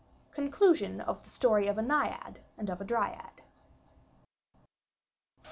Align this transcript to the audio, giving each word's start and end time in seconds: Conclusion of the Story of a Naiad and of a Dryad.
Conclusion 0.31 0.99
of 0.99 1.23
the 1.23 1.29
Story 1.29 1.67
of 1.67 1.77
a 1.77 1.83
Naiad 1.83 2.39
and 2.57 2.71
of 2.71 2.81
a 2.81 2.83
Dryad. 2.83 3.43